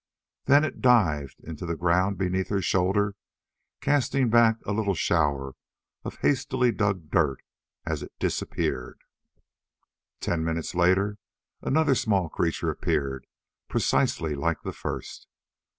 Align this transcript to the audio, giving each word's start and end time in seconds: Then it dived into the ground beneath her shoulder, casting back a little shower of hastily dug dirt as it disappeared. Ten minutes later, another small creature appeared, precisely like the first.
Then 0.45 0.63
it 0.65 0.81
dived 0.81 1.41
into 1.43 1.67
the 1.67 1.75
ground 1.75 2.17
beneath 2.17 2.47
her 2.49 2.59
shoulder, 2.59 3.13
casting 3.81 4.31
back 4.31 4.55
a 4.65 4.71
little 4.71 4.95
shower 4.95 5.53
of 6.03 6.15
hastily 6.21 6.71
dug 6.71 7.11
dirt 7.11 7.43
as 7.85 8.01
it 8.01 8.11
disappeared. 8.17 8.99
Ten 10.19 10.43
minutes 10.43 10.73
later, 10.73 11.19
another 11.61 11.93
small 11.93 12.29
creature 12.29 12.71
appeared, 12.71 13.27
precisely 13.69 14.33
like 14.33 14.63
the 14.63 14.73
first. 14.73 15.27